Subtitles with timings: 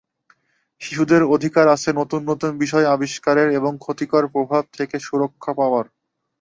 [0.81, 5.85] শিশুদের অধিকার আছে নতুন নতুন বিষয় আবিষ্কারের এবং ক্ষতিকর প্রভাব থেকে সুরক্ষা পাওয়ার।